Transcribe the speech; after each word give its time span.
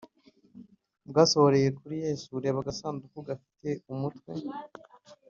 bwasohoreye 1.09 1.69
kuri 1.79 1.95
Yesu 2.05 2.31
Reba 2.43 2.59
agasanduku 2.61 3.17
gafite 3.27 3.69
umutwe 3.93 4.33